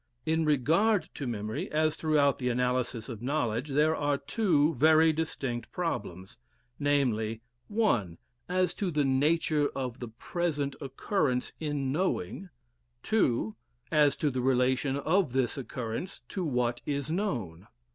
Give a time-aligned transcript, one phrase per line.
[0.25, 5.71] In regard to memory, as throughout the analysis of knowledge, there are two very distinct
[5.71, 6.39] problems,
[6.79, 8.17] namely (1)
[8.49, 12.49] as to the nature of the present occurrence in knowing;
[13.03, 13.55] (2)
[13.91, 17.67] as to the relation of this occurrence to what is known.